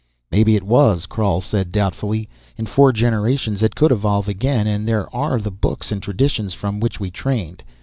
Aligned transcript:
"Maybe 0.31 0.55
it 0.55 0.63
was," 0.63 1.05
Krhal 1.05 1.41
said 1.41 1.71
doubtfully. 1.71 2.27
"In 2.57 2.65
four 2.65 2.91
generations, 2.91 3.61
it 3.61 3.75
could 3.75 3.91
evolve 3.91 4.27
again. 4.27 4.65
And 4.65 4.87
there 4.87 5.15
are 5.15 5.39
the 5.39 5.51
books 5.51 5.91
and 5.91 6.01
traditions 6.01 6.55
from 6.55 6.79
which 6.79 6.99
we 6.99 7.11
trained. 7.11 7.61